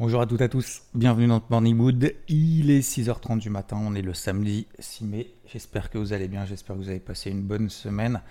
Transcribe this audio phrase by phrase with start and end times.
[0.00, 2.14] Bonjour à toutes et à tous, bienvenue dans Morning Mood.
[2.28, 5.34] Il est 6h30 du matin, on est le samedi 6 mai.
[5.44, 8.22] J'espère que vous allez bien, j'espère que vous avez passé une bonne semaine.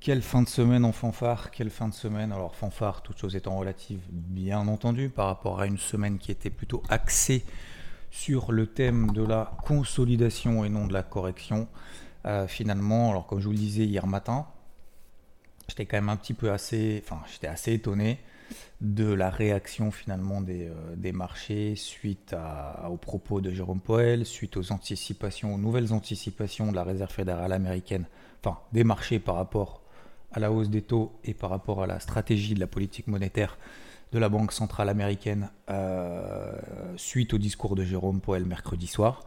[0.00, 2.32] Quelle fin de semaine en fanfare, quelle fin de semaine.
[2.32, 6.48] Alors fanfare, toutes choses étant relatives, bien entendu, par rapport à une semaine qui était
[6.48, 7.44] plutôt axée
[8.10, 11.68] sur le thème de la consolidation et non de la correction.
[12.24, 14.46] Euh, finalement, alors comme je vous le disais hier matin,
[15.68, 18.20] j'étais quand même un petit peu assez, enfin j'étais assez étonné
[18.80, 22.34] de la réaction finalement des, euh, marchés suite
[22.88, 27.52] aux propos de Jérôme Poel, suite aux anticipations, aux nouvelles anticipations de la Réserve fédérale
[27.52, 28.06] américaine,
[28.42, 29.82] enfin des marchés par rapport
[30.32, 33.56] à la hausse des taux et par rapport à la stratégie de la politique monétaire
[34.12, 36.52] de la Banque centrale américaine euh,
[36.96, 39.22] suite au discours de Jérôme Poel mercredi soir.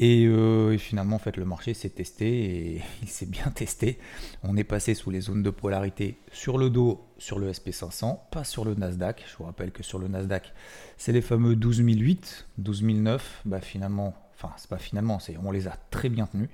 [0.00, 3.98] Euh, et, finalement, en fait, le marché s'est testé et il s'est bien testé.
[4.42, 8.44] On est passé sous les zones de polarité sur le dos sur le SP500, pas
[8.44, 9.24] sur le Nasdaq.
[9.30, 10.52] Je vous rappelle que sur le Nasdaq,
[10.96, 13.42] c'est les fameux 12008, 12009.
[13.44, 16.48] Bah finalement, enfin, c'est pas finalement, c'est on les a très bien tenus.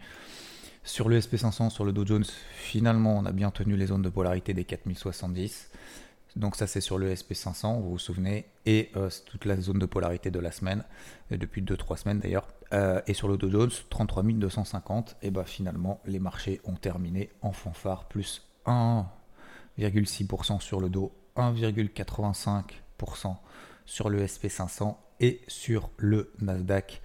[0.85, 4.09] Sur le SP500, sur le Dow Jones, finalement, on a bien tenu les zones de
[4.09, 5.71] polarité des 4070.
[6.39, 9.81] Donc ça c'est sur le SP500, vous vous souvenez, et euh, c'est toute la zone
[9.81, 10.85] de polarité de la semaine,
[11.33, 12.47] depuis 2-3 semaines d'ailleurs.
[12.73, 17.31] Euh, et sur le Dow Jones, 33 250, et bah finalement les marchés ont terminé
[17.43, 23.35] en fanfare, plus 1,6% sur le Dow, 1,85%
[23.85, 27.03] sur le SP500 et sur le Nasdaq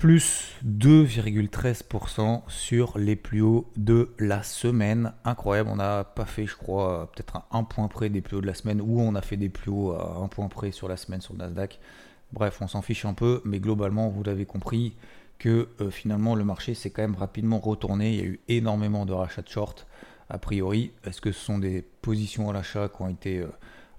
[0.00, 5.12] plus 2,13% sur les plus hauts de la semaine.
[5.26, 8.46] Incroyable, on n'a pas fait, je crois, peut-être un, point près des plus hauts de
[8.46, 10.96] la semaine, ou on a fait des plus hauts à un point près sur la
[10.96, 11.78] semaine sur le Nasdaq.
[12.32, 14.94] Bref, on s'en fiche un peu, mais globalement, vous l'avez compris,
[15.38, 18.14] que euh, finalement le marché s'est quand même rapidement retourné.
[18.14, 19.86] Il y a eu énormément de rachats de short.
[20.30, 23.48] A priori, est-ce que ce sont des positions à l'achat qui ont été euh,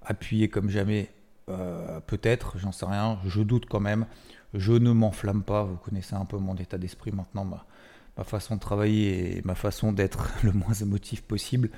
[0.04, 1.12] appuyées comme jamais?
[1.48, 3.20] Euh, Peut-être, j'en sais rien.
[3.24, 4.06] Je doute quand même.
[4.54, 8.60] Je ne m'enflamme pas, vous connaissez un peu mon état d'esprit maintenant, ma, façon de
[8.60, 11.70] travailler et ma façon d'être le moins émotif possible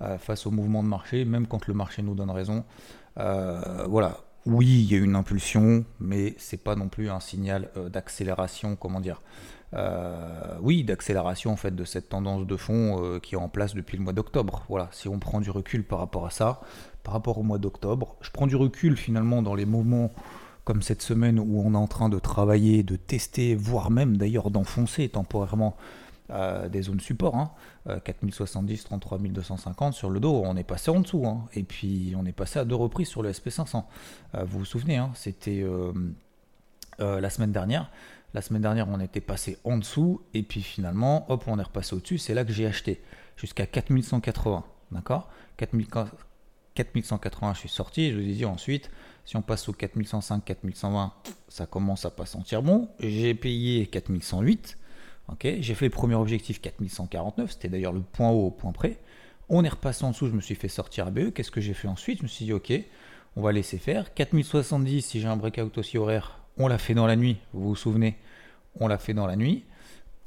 [0.00, 2.64] euh, face au mouvement de marché, même quand le marché nous donne raison.
[3.18, 7.70] Euh, voilà, oui, il y a une impulsion, mais c'est pas non plus un signal
[7.76, 9.20] euh, d'accélération, comment dire.
[10.62, 14.04] oui, d'accélération en fait de cette tendance de fond qui est en place depuis le
[14.04, 14.64] mois d'octobre.
[14.70, 16.60] Voilà, si on prend du recul par rapport à ça,
[17.02, 20.12] par rapport au mois d'octobre, je prends du recul finalement dans les mouvements
[20.66, 24.50] comme cette semaine où on est en train de travailler, de tester, voire même d'ailleurs
[24.50, 25.76] d'enfoncer temporairement
[26.30, 27.52] euh, des zones support, hein,
[28.04, 31.44] 4070, 33250 sur le dos, on est passé en dessous, hein.
[31.54, 33.84] et puis on est passé à deux reprises sur le SP500.
[34.34, 35.92] Euh, vous vous souvenez, hein, c'était euh,
[36.98, 37.92] la semaine dernière.
[38.34, 41.94] La semaine dernière, on était passé en dessous, et puis finalement, hop, on est repassé
[41.94, 42.18] au-dessus.
[42.18, 43.00] C'est là que j'ai acheté
[43.36, 45.30] jusqu'à 4180, d'accord?
[45.58, 48.90] 4180, je suis sorti, je vous ai dit ensuite,
[49.26, 51.12] si on passe au 4105, 4120,
[51.48, 52.88] ça commence à pas sentir bon.
[53.00, 54.78] J'ai payé 4108.
[55.28, 58.98] Ok, j'ai fait le premier objectif 4149, c'était d'ailleurs le point haut au point près.
[59.48, 61.30] On est repassé en dessous, je me suis fait sortir à BE.
[61.30, 62.18] Qu'est-ce que j'ai fait ensuite?
[62.18, 62.72] Je me suis dit, ok,
[63.34, 64.14] on va laisser faire.
[64.14, 67.38] 4070, si j'ai un breakout aussi horaire, on l'a fait dans la nuit.
[67.52, 68.16] Vous vous souvenez?
[68.78, 69.64] On l'a fait dans la nuit.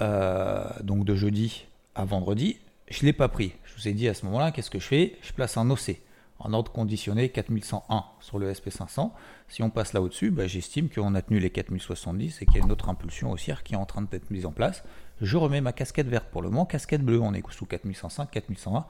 [0.01, 2.57] Euh, donc de jeudi à vendredi.
[2.89, 3.53] Je ne l'ai pas pris.
[3.63, 5.17] Je vous ai dit à ce moment-là, qu'est-ce que je fais?
[5.21, 6.01] Je place un OC
[6.39, 9.11] en ordre conditionné 4101 sur le SP500.
[9.47, 12.61] Si on passe là au-dessus, bah, j'estime qu'on a tenu les 4070 et qu'il y
[12.61, 14.83] a une autre impulsion haussière qui est en train d'être mise en place.
[15.21, 18.85] Je remets ma casquette verte pour le moment, casquette bleue, on est sous 4105, 4120.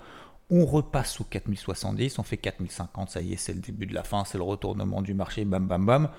[0.51, 4.03] On repasse sous 4070, on fait 4050, ça y est, c'est le début de la
[4.03, 6.09] fin, c'est le retournement du marché, bam bam bam.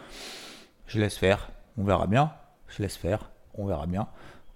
[0.86, 2.32] Je laisse faire, on verra bien.
[2.68, 4.08] Je laisse faire, on verra bien.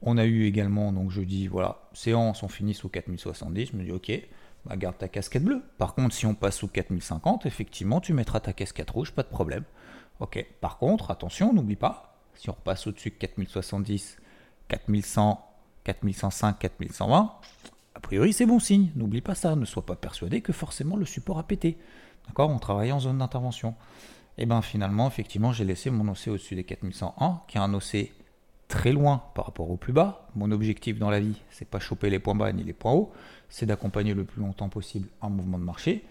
[0.03, 3.71] On a eu également, donc jeudi, voilà, séance, on finit sous 4070.
[3.73, 4.13] Je me dis, ok,
[4.67, 5.63] bah, garde ta casquette bleue.
[5.79, 9.29] Par contre, si on passe sous 4050, effectivement, tu mettras ta casquette rouge, pas de
[9.29, 9.65] problème.
[10.21, 10.45] Ok.
[10.61, 14.19] Par contre, attention, n'oublie pas, si on repasse au-dessus de 4070,
[14.69, 15.45] 4100,
[15.85, 17.33] 4105, 4120,
[17.95, 18.91] a priori, c'est bon signe.
[18.97, 19.55] N'oublie pas ça.
[19.57, 21.79] Ne sois pas persuadé que forcément le support a pété.
[22.27, 22.51] D'accord?
[22.51, 23.75] On travaille en zone d'intervention.
[24.37, 27.73] Et eh bien finalement, effectivement, j'ai laissé mon OC au-dessus des 4101, qui est un
[27.73, 28.11] OC
[28.69, 30.29] très loin par rapport au plus bas.
[30.35, 33.13] Mon objectif dans la vie, c'est pas choper les points bas ni les points hauts,
[33.49, 36.05] c'est d'accompagner le plus longtemps possible un mouvement de marché.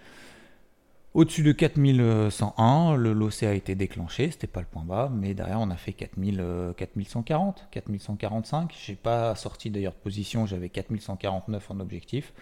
[1.13, 5.59] Au-dessus de 4101, le LOC a été déclenché, c'était pas le point bas, mais derrière
[5.59, 8.73] on a fait 4000, 4140, 4145.
[8.83, 12.33] J'ai pas sorti d'ailleurs de position, j'avais 4149 en objectif.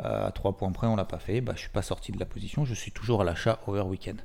[0.00, 1.40] Euh, à 3 points près, on l'a pas fait.
[1.40, 4.20] Bah, je suis pas sorti de la position, je suis toujours à l'achat over weekend.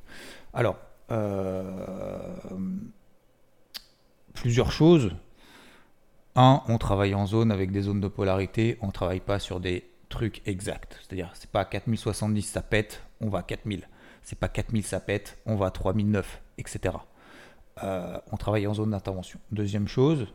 [0.54, 0.78] Alors,
[1.12, 1.72] euh,
[4.42, 5.12] plusieurs choses.
[6.36, 9.60] Un, on travaille en zone avec des zones de polarité, on ne travaille pas sur
[9.60, 11.00] des trucs exacts.
[11.02, 13.88] C'est-à-dire, c'est pas 4070, ça pète, on va à 4000.
[14.22, 16.96] C'est pas 4000 ça pète, on va à 3009, etc.
[17.82, 19.40] On travaille en zone d'intervention.
[19.52, 20.28] Deuxième chose,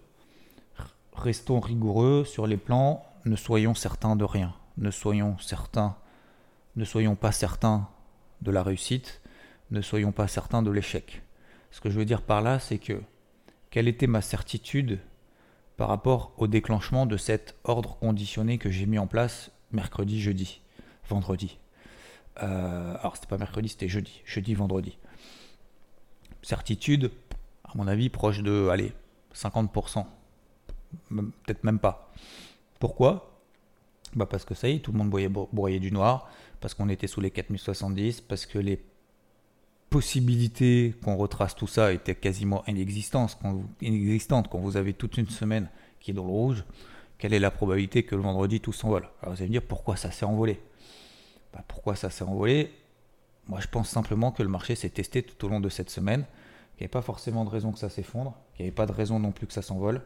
[1.15, 4.55] restons rigoureux sur les plans, ne soyons certains de rien.
[4.79, 5.97] Ne soyons certains,
[6.77, 7.89] ne soyons pas certains
[8.41, 9.21] de la réussite,
[9.71, 11.23] ne soyons pas certains de l'échec.
[11.71, 13.01] Ce que je veux dire par là, c'est que
[13.73, 15.01] quelle était ma certitude
[15.79, 20.61] par rapport au déclenchement de cet ordre conditionné que j'ai mis en place mercredi, jeudi,
[21.09, 21.59] vendredi.
[22.43, 24.99] Euh, alors c'était pas mercredi, c'était jeudi, jeudi, vendredi.
[26.43, 27.11] Certitude,
[27.65, 28.93] à mon avis, proche de, allez,
[29.35, 30.05] 50%,
[31.09, 32.13] peut-être même pas.
[32.79, 33.41] Pourquoi?
[34.15, 36.29] Bah Parce que ça y est, tout le monde broyait du noir,
[36.61, 38.85] parce qu'on était sous les 4070, parce que les
[39.93, 45.19] possibilité qu'on retrace tout ça était quasiment inexistante quand, vous, inexistante quand vous avez toute
[45.19, 45.69] une semaine
[46.01, 46.65] qui est dans le rouge.
[47.19, 49.07] Quelle est la probabilité que le vendredi tout s'envole?
[49.21, 50.61] Alors vous allez me dire pourquoi ça s'est envolé?
[51.53, 52.73] Bah, Pourquoi ça s'est envolé?
[53.47, 56.25] Moi je pense simplement que le marché s'est testé tout au long de cette semaine,
[56.75, 58.93] qu'il n'y avait pas forcément de raison que ça s'effondre, qu'il n'y avait pas de
[58.93, 60.01] raison non plus que ça s'envole.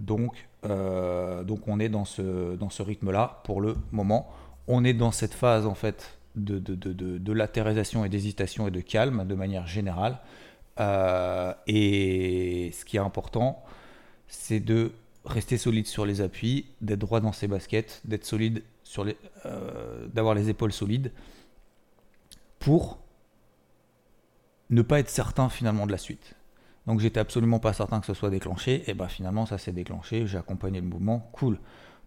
[0.00, 4.30] Donc, euh, donc on est dans ce, dans ce rythme-là pour le moment.
[4.66, 8.70] On est dans cette phase en fait de, de, de, de latérisation et d'hésitation et
[8.70, 10.18] de calme de manière générale.
[10.78, 13.64] Euh, et ce qui est important,
[14.28, 14.92] c'est de
[15.24, 19.16] rester solide sur les appuis, d'être droit dans ses baskets, d'être solide sur les,
[19.46, 21.10] euh, d'avoir les épaules solides
[22.58, 22.98] pour
[24.70, 26.34] ne pas être certain finalement de la suite.
[26.86, 30.26] Donc j'étais absolument pas certain que ce soit déclenché, et ben finalement ça s'est déclenché,
[30.26, 31.58] j'ai accompagné le mouvement, cool.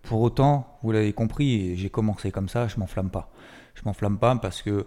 [0.03, 3.31] Pour autant, vous l'avez compris, j'ai commencé comme ça, je m'enflamme pas.
[3.75, 4.85] Je m'enflamme pas parce que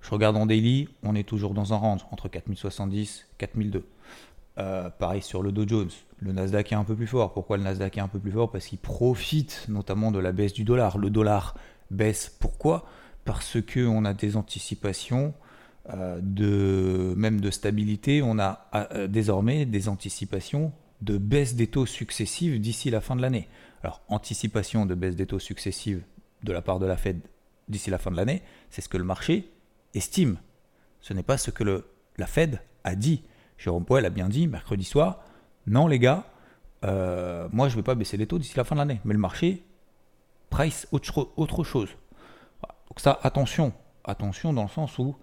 [0.00, 3.84] je regarde en daily, on est toujours dans un range entre 4070 4002.
[4.58, 5.90] Euh, pareil sur le Dow Jones.
[6.18, 7.34] Le Nasdaq est un peu plus fort.
[7.34, 8.50] Pourquoi le Nasdaq est un peu plus fort?
[8.50, 10.96] Parce qu'il profite notamment de la baisse du dollar.
[10.96, 11.54] Le dollar
[11.90, 12.34] baisse.
[12.40, 12.86] Pourquoi?
[13.24, 15.34] Parce qu'on a des anticipations
[15.90, 18.22] euh, de même de stabilité.
[18.22, 23.20] On a euh, désormais des anticipations de baisse des taux successives d'ici la fin de
[23.20, 23.48] l'année.
[23.86, 26.02] Alors, anticipation de baisse des taux successives
[26.42, 27.20] de la part de la Fed
[27.68, 29.48] d'ici la fin de l'année, c'est ce que le marché
[29.94, 30.38] estime.
[31.00, 31.84] Ce n'est pas ce que
[32.18, 33.22] la Fed a dit.
[33.58, 35.22] Jérôme Powell a bien dit mercredi soir,
[35.68, 36.24] non les gars,
[36.84, 39.00] euh, moi je ne vais pas baisser les taux d'ici la fin de l'année.
[39.04, 39.62] Mais le marché
[40.50, 41.90] price autre, autre chose.
[42.88, 43.72] Donc ça, attention,
[44.02, 45.14] attention dans le sens où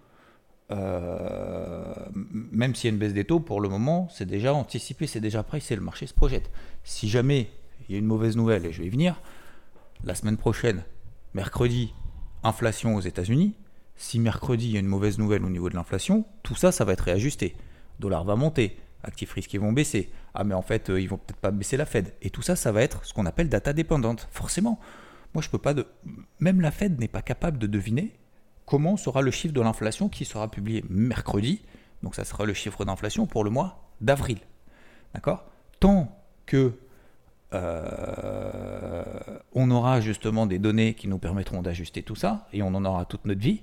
[0.72, 5.06] euh, même s'il y a une baisse des taux, pour le moment, c'est déjà anticipé,
[5.06, 6.50] c'est déjà pricé, le marché se projette.
[6.86, 7.50] Si jamais
[7.88, 9.22] il y a une mauvaise nouvelle, et je vais y venir,
[10.04, 10.84] la semaine prochaine,
[11.34, 11.94] mercredi,
[12.44, 13.56] inflation aux États-Unis.
[13.96, 16.84] Si mercredi il y a une mauvaise nouvelle au niveau de l'inflation, tout ça, ça
[16.84, 17.56] va être réajusté.
[18.00, 20.12] Dollar va monter, actifs risqués vont baisser.
[20.34, 22.14] Ah mais en fait, euh, ils vont peut-être pas baisser la Fed.
[22.22, 24.28] Et tout ça, ça va être ce qu'on appelle data dépendante.
[24.32, 24.80] Forcément,
[25.34, 25.86] moi je peux pas de,
[26.40, 28.14] même la Fed n'est pas capable de deviner
[28.66, 31.62] comment sera le chiffre de l'inflation qui sera publié mercredi.
[32.02, 34.40] Donc ça sera le chiffre d'inflation pour le mois d'avril.
[35.14, 35.46] D'accord?
[35.80, 36.74] Tant que
[37.54, 39.04] euh,
[39.54, 43.06] on aura justement des données qui nous permettront d'ajuster tout ça, et on en aura
[43.06, 43.62] toute notre vie,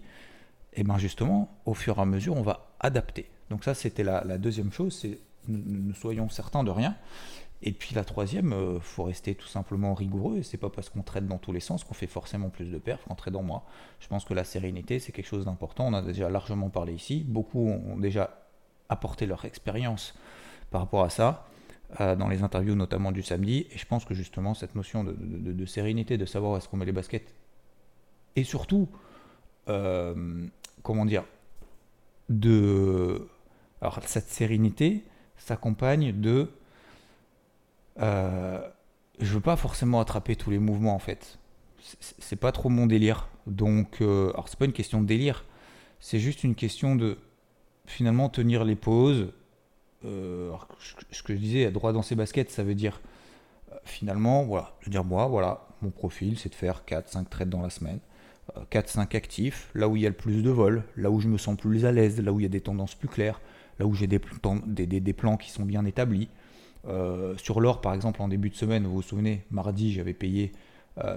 [0.75, 3.31] et bien justement, au fur et à mesure, on va adapter.
[3.50, 6.96] Donc ça, c'était la, deuxième chose, c'est nous soyons certains de rien.
[7.62, 10.38] Et puis la troisième, euh, faut rester tout simplement rigoureux.
[10.38, 12.78] Et c'est pas parce qu'on traite dans tous les sens qu'on fait forcément plus de
[12.78, 13.64] perf qu'en dans moi.
[13.98, 15.88] Je pense que la sérénité, c'est quelque chose d'important.
[15.88, 17.22] On a déjà largement parlé ici.
[17.26, 18.46] Beaucoup ont déjà
[18.88, 20.14] apporté leur expérience
[20.70, 21.50] par rapport à ça.
[21.99, 23.66] Euh, dans les interviews notamment du samedi.
[23.73, 26.85] Et je pense que justement cette notion de, sérénité, de savoir où est-ce qu'on met
[26.85, 27.35] les baskets,
[28.37, 28.88] et surtout,
[29.68, 30.47] euh,
[30.85, 31.25] comment dire,
[32.28, 33.26] de...
[33.80, 35.02] Alors cette sérénité
[35.37, 36.49] s'accompagne de...
[37.99, 38.61] Euh,
[39.18, 41.40] je veux pas forcément attraper tous les mouvements en fait.
[41.80, 43.28] C'est pas trop mon délire.
[43.49, 45.44] Donc, euh, alors c'est pas une question de délire,
[45.99, 47.18] c'est juste une question de
[47.87, 49.32] finalement tenir les pauses,
[50.04, 50.52] euh,
[51.11, 53.00] ce que je disais, droit dans ses baskets, ça veut dire
[53.71, 57.50] euh, finalement, voilà, je veux dire moi, voilà, mon profil, c'est de faire 4-5 trades
[57.50, 57.99] dans la semaine.
[58.71, 61.28] 4-5 euh, actifs, là où il y a le plus de vol, là où je
[61.28, 63.40] me sens plus à l'aise, là où il y a des tendances plus claires,
[63.78, 66.28] là où j'ai des, plans qui sont bien établis.
[67.37, 70.52] sur l'or, par exemple, en début de semaine, vous vous souvenez, mardi, j'avais payé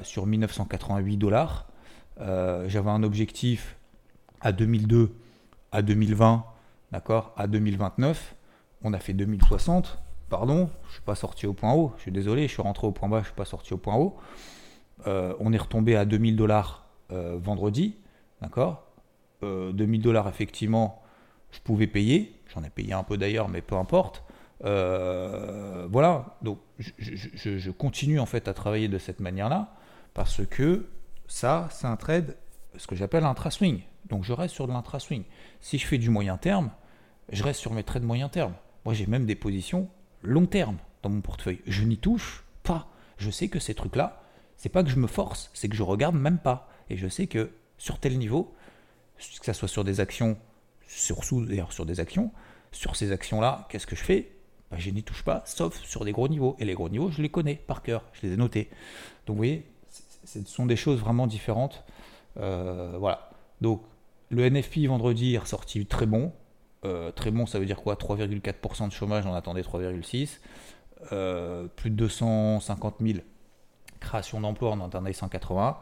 [0.03, 1.67] sur 1988 dollars.
[2.19, 3.77] j'avais un objectif
[4.39, 5.11] à 2002,
[5.71, 6.45] à 2020,
[6.91, 8.35] d'accord, à 2029
[8.83, 9.99] on a fait 2060,
[10.29, 12.91] pardon, je suis pas sorti au point haut, je suis désolé, je suis rentré au
[12.91, 14.17] point bas, je suis pas sorti au point haut.
[15.07, 17.97] Euh, on est retombé à 2000 dollars euh, vendredi,
[18.41, 18.87] d'accord
[19.41, 21.01] 2000 euh, dollars, effectivement,
[21.51, 24.23] je pouvais payer, j'en ai payé un peu d'ailleurs, mais peu importe.
[24.61, 29.75] voilà, donc je, continue en fait à travailler de cette manière-là,
[30.13, 30.87] parce que
[31.27, 32.37] ça, c'est un trade
[32.77, 33.81] ce que j'appelle intra-swing.
[34.09, 35.23] Donc je reste sur de l'intra-swing.
[35.61, 36.71] Si je fais du moyen terme,
[37.29, 38.53] je reste sur mes traits de moyen terme.
[38.85, 39.89] Moi, j'ai même des positions
[40.21, 41.61] long terme dans mon portefeuille.
[41.65, 42.87] Je n'y touche pas.
[43.17, 44.23] Je sais que ces trucs-là,
[44.57, 46.69] c'est pas que je me force, c'est que je regarde même pas.
[46.89, 48.53] Et je sais que sur tel niveau,
[49.17, 50.37] que ce soit sur des actions,
[50.87, 52.31] surtout d'ailleurs sur des actions,
[52.71, 54.31] sur ces actions-là, qu'est-ce que je fais?
[54.71, 56.55] Bah, Je n'y touche pas, sauf sur des gros niveaux.
[56.59, 58.69] Et les gros niveaux, je les connais par cœur, je les ai notés.
[59.25, 59.65] Donc vous voyez,
[60.23, 61.83] ce sont des choses vraiment différentes.
[62.37, 63.29] Euh, voilà.
[63.61, 63.83] Donc
[64.29, 66.31] le NFP vendredi est ressorti très bon.
[66.85, 67.95] Euh, très bon, ça veut dire quoi?
[67.95, 70.39] 3,4% de chômage, on attendait 3,6%.
[71.11, 73.19] Euh, plus de 250 000
[73.99, 75.77] créations d'emplois, on en attendait 180.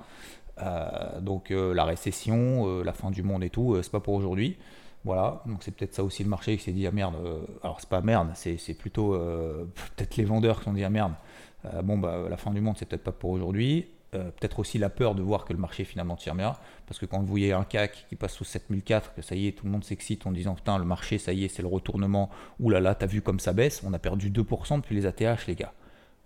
[1.21, 4.57] donc la récession, la fin du monde et tout, c'est pas pour aujourd'hui.
[5.03, 7.15] Voilà, donc c'est peut-être ça aussi le marché qui s'est dit ah merde.
[7.63, 9.11] alors c'est pas merde, c'est plutôt
[9.95, 11.13] peut-être les vendeurs qui ont dit ah merde.
[11.83, 13.87] bon bah la fin du monde c'est peut-être pas pour aujourd'hui.
[14.13, 17.05] Euh, peut-être aussi la peur de voir que le marché finalement tire bien, parce que
[17.05, 19.71] quand vous voyez un CAC qui passe sous 7004, que ça y est, tout le
[19.71, 22.89] monde s'excite en disant putain, le marché, ça y est, c'est le retournement, oulala, là
[22.89, 25.71] là, t'as vu comme ça baisse, on a perdu 2% depuis les ATH, les gars.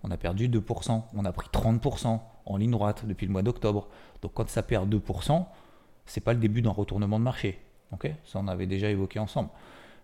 [0.02, 3.88] On a perdu 2%, on a pris 30% en ligne droite depuis le mois d'octobre.
[4.24, 5.46] Donc quand ça perd 2%,
[6.08, 7.60] c'est pas le début d'un retournement de marché.
[7.92, 8.10] ok?
[8.26, 9.50] Ça, on avait déjà évoqué ensemble.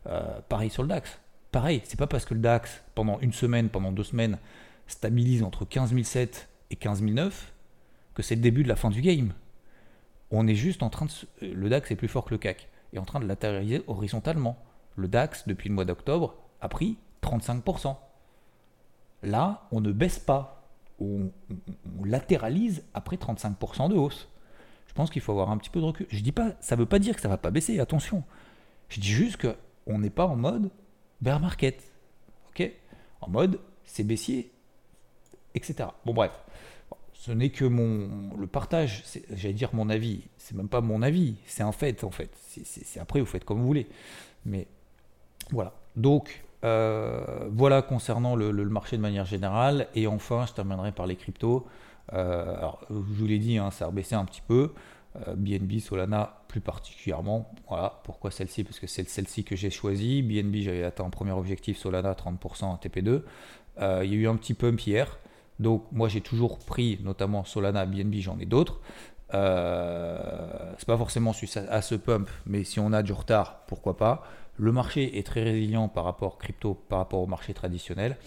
[0.06, 1.20] Euh, pareil sur le DAX.
[1.52, 4.38] Pareil, c'est pas parce que le DAX, pendant une semaine, pendant deux semaines,
[4.86, 7.54] stabilise entre 15 007 et 15 009
[8.14, 9.34] que c'est le début de la fin du game.
[10.32, 11.46] On est juste en train de.
[11.46, 14.58] Le DAX est plus fort que le CAC, est en train de latéraliser horizontalement.
[14.96, 17.96] Le DAX, depuis le mois d'octobre, a pris 35%.
[19.24, 20.70] Là, on ne baisse pas.
[21.00, 21.32] On,
[22.04, 24.28] latéralise après 35% de hausse.
[24.88, 26.06] Je pense qu'il faut avoir un petit peu de recul.
[26.10, 28.24] Je dis pas, ça ne veut pas dire que ça ne va pas baisser, attention.
[28.90, 30.70] Je dis juste qu'on n'est pas en mode
[31.22, 31.92] bear market.
[32.50, 32.72] Ok?
[33.22, 34.52] En mode c'est baissier,
[35.56, 35.90] etc.
[36.06, 36.32] Bon, bref
[37.22, 41.36] ce n'est que mon le partage, j'allais dire mon avis, c'est même pas mon avis,
[41.46, 42.32] c'est un fait en fait.
[42.64, 43.86] C'est après vous faites comme vous voulez.
[44.44, 44.66] Mais
[45.52, 45.74] voilà.
[45.96, 49.88] Donc euh, voilà concernant le, marché de manière générale.
[49.94, 51.68] Et enfin, je terminerai par les cryptos.
[52.14, 54.74] Euh, alors, je vous l'ai dit, hein, ça a rebaissé un petit peu.
[55.36, 57.54] BNB, euh, Solana plus particulièrement.
[57.68, 58.64] Voilà, pourquoi celle-ci?
[58.64, 60.24] Parce que c'est celle-ci que j'ai choisie.
[60.24, 63.22] BNB, j'avais atteint un premier objectif, Solana 30% à TP2.
[64.04, 65.20] il y a eu un petit pump hier.
[65.62, 68.82] Donc moi j'ai toujours pris notamment Solana, BNB, j'en ai d'autres.
[69.34, 71.34] Euh, c'est pas forcément
[71.70, 74.24] à ce pump, mais si on a du retard, pourquoi pas.
[74.58, 78.18] Le marché est très résilient par rapport crypto, par rapport au marché traditionnel,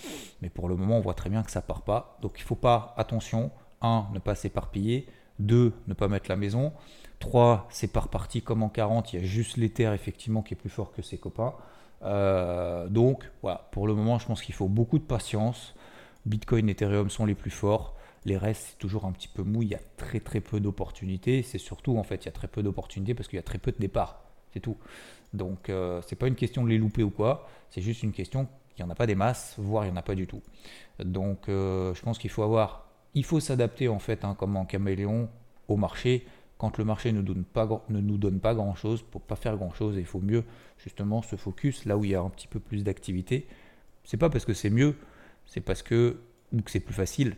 [0.40, 2.18] mais pour le moment on voit très bien que ça part pas.
[2.22, 3.50] Donc il faut pas, attention,
[3.82, 5.06] 1, ne pas s'éparpiller,
[5.40, 6.72] 2, ne pas mettre la maison,
[7.20, 10.56] 3, c'est par partie comme en 40, il y a juste l'Ether effectivement qui est
[10.56, 11.54] plus fort que ses copains.
[12.02, 15.74] Euh, donc voilà, pour le moment je pense qu'il faut beaucoup de patience.
[16.26, 17.96] Bitcoin, Ethereum sont les plus forts.
[18.24, 19.62] Les restes, c'est toujours un petit peu mou.
[19.62, 21.42] Il y a très très peu d'opportunités.
[21.42, 23.58] C'est surtout, en fait, il y a très peu d'opportunités parce qu'il y a très
[23.58, 24.22] peu de départs.
[24.52, 24.76] C'est tout.
[25.34, 27.48] Donc, euh, c'est pas une question de les louper ou quoi.
[27.70, 29.96] C'est juste une question qu'il n'y en a pas des masses, voire il n'y en
[29.96, 30.42] a pas du tout.
[31.04, 32.88] Donc, euh, je pense qu'il faut avoir.
[33.14, 35.28] Il faut s'adapter, en fait, hein, comme en caméléon,
[35.68, 36.26] au marché.
[36.56, 39.96] Quand le marché ne, donne pas, ne nous donne pas grand-chose, pour pas faire grand-chose,
[39.96, 40.44] il faut mieux,
[40.78, 43.46] justement, se focus là où il y a un petit peu plus d'activité.
[44.04, 44.96] C'est pas parce que c'est mieux
[45.46, 46.20] c'est parce que,
[46.52, 47.36] ou que c'est plus facile,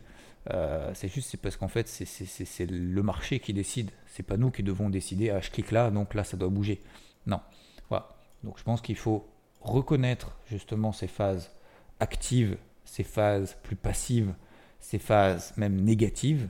[0.52, 3.90] euh, c'est juste c'est parce qu'en fait c'est le marché qui décide.
[4.06, 5.30] C'est pas nous qui devons décider.
[5.30, 6.82] Ah, je clique là, donc là ça doit bouger.
[7.26, 7.40] Non.
[7.88, 8.16] Voilà.
[8.44, 9.28] Donc je pense qu'il faut
[9.60, 11.50] reconnaître justement ces phases
[11.98, 14.34] actives, ces phases plus passives,
[14.78, 16.48] ces phases même négatives.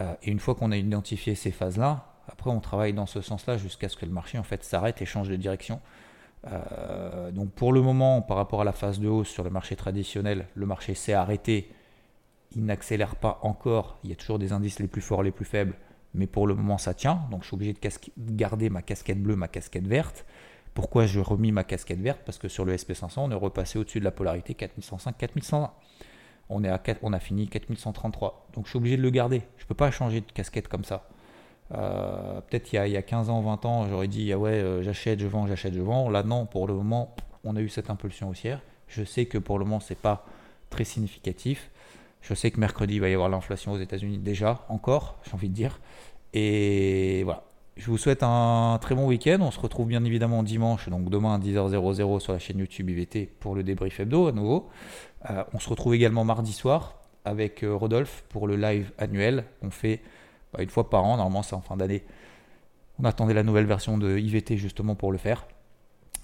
[0.00, 3.56] Euh, et une fois qu'on a identifié ces phases-là, après on travaille dans ce sens-là
[3.56, 5.80] jusqu'à ce que le marché en fait s'arrête et change de direction.
[6.50, 9.76] Euh, donc pour le moment, par rapport à la phase de hausse sur le marché
[9.76, 11.70] traditionnel, le marché s'est arrêté.
[12.54, 13.98] Il n'accélère pas encore.
[14.04, 15.74] Il y a toujours des indices les plus forts, les plus faibles.
[16.14, 17.22] Mais pour le moment, ça tient.
[17.30, 20.26] Donc je suis obligé de garder ma casquette bleue, ma casquette verte.
[20.74, 22.20] Pourquoi je remis ma casquette verte?
[22.24, 25.72] Parce que sur le SP500, on est repassé au-dessus de la polarité 4105, 4120.
[26.48, 26.62] On,
[27.02, 28.48] on a fini 4133.
[28.54, 29.42] Donc je suis obligé de le garder.
[29.56, 31.08] Je ne peux pas changer de casquette comme ça.
[31.74, 35.20] Euh, peut-être il, y a 15 ans, 20 ans, j'aurais dit ah ouais, euh, j'achète,
[35.20, 36.10] je vends, j'achète, je vends.
[36.10, 37.14] Là, non, pour le moment,
[37.44, 38.60] on a eu cette impulsion haussière.
[38.88, 40.26] Je sais que pour le moment, c'est pas
[40.70, 41.70] très significatif.
[42.20, 45.48] Je sais que mercredi, il va y avoir l'inflation aux États-Unis déjà, encore, j'ai envie
[45.48, 45.80] de dire.
[46.34, 47.44] Et voilà.
[47.76, 49.38] Je vous souhaite un très bon week-end.
[49.40, 53.32] On se retrouve bien évidemment dimanche, donc demain à 10h00 sur la chaîne YouTube IVT
[53.40, 54.68] pour le débrief hebdo à nouveau.
[55.30, 59.44] Euh, on se retrouve également mardi soir avec Rodolphe pour le live annuel.
[59.62, 60.02] On fait
[60.58, 62.04] une fois par an, normalement c'est en fin d'année.
[62.98, 65.46] On attendait la nouvelle version de IVT justement pour le faire.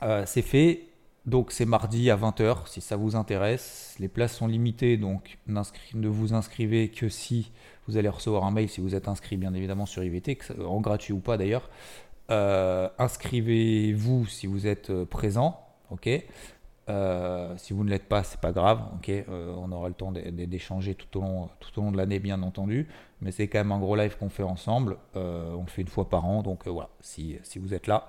[0.02, 0.84] Euh, c'est fait.
[1.26, 3.94] Donc c'est mardi à 20h si ça vous intéresse.
[3.98, 7.52] Les places sont limitées, donc ne vous inscrivez que si
[7.86, 11.12] vous allez recevoir un mail si vous êtes inscrit bien évidemment sur IVT, en gratuit
[11.12, 11.68] ou pas d'ailleurs.
[12.30, 16.08] Euh, inscrivez-vous si vous êtes euh, présent, ok?
[16.88, 19.10] Euh, si vous ne l'êtes pas, c'est pas grave, ok.
[19.28, 22.88] on aura le temps d'échanger tout au long, de l'année, bien entendu.
[23.20, 24.96] Mais c'est quand même un gros live qu'on fait ensemble.
[25.14, 26.88] on le fait une fois par an, donc voilà.
[27.00, 28.06] Si, si vous êtes là,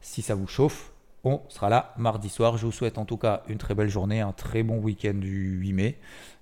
[0.00, 0.92] si ça vous chauffe,
[1.24, 2.56] on sera là mardi soir.
[2.56, 5.58] Je vous souhaite en tout cas une très belle journée, un très bon week-end du
[5.58, 5.98] 8 mai.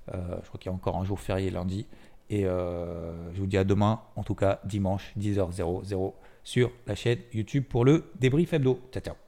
[0.09, 1.87] je crois qu'il y a encore un jour férié lundi.
[2.31, 6.13] Et je vous dis à demain, en tout cas dimanche 10h00
[6.45, 8.81] sur la chaîne YouTube pour le débrief hebdo.
[8.93, 9.21] Ciao ciao